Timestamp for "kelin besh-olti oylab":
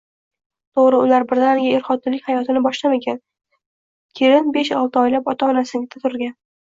4.21-5.31